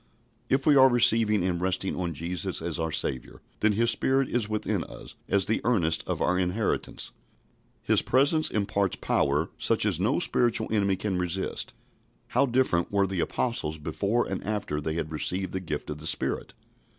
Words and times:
If 0.49 0.65
we 0.65 0.75
are 0.75 0.89
receiving 0.89 1.43
and 1.43 1.61
resting 1.61 1.95
on 1.95 2.15
Jesus 2.15 2.59
as 2.59 2.79
our 2.79 2.91
Saviour, 2.91 3.39
then 3.59 3.73
His 3.73 3.91
Spirit 3.91 4.29
is 4.29 4.49
within 4.49 4.83
us 4.83 5.13
as 5.29 5.45
the 5.45 5.61
earnest 5.63 6.03
of 6.07 6.23
our 6.23 6.39
inheritance. 6.39 7.11
His 7.83 8.01
presence 8.01 8.49
imparts 8.49 8.95
power 8.95 9.51
such 9.59 9.85
as 9.85 9.99
no 9.99 10.17
spiritual 10.17 10.73
enemy 10.73 10.95
can 10.95 11.19
resist. 11.19 11.75
How 12.29 12.47
different 12.47 12.91
were 12.91 13.05
the 13.05 13.19
Apostles 13.19 13.77
before 13.77 14.25
and 14.27 14.43
after 14.43 14.81
they 14.81 14.95
had 14.95 15.11
received 15.11 15.53
the 15.53 15.59
gift 15.59 15.87
of 15.91 15.99
the 15.99 16.07
Spirit! 16.07 16.55